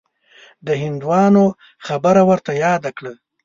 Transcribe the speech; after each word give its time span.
د 0.65 0.67
هندیانو 0.83 1.45
خبره 1.85 2.21
ورته 2.29 2.51
یاده 2.65 2.91
کړه. 2.97 3.13